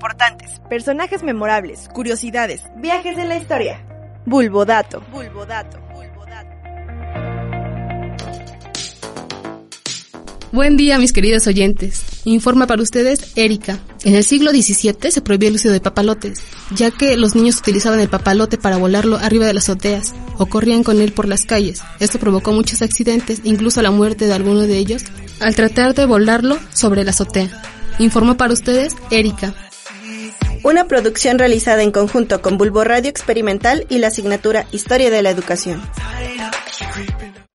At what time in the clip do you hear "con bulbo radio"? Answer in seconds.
32.42-33.08